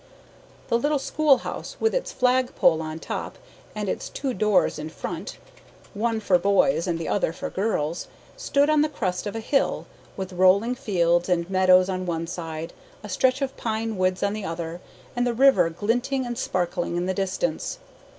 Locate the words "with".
1.79-1.93, 10.17-10.33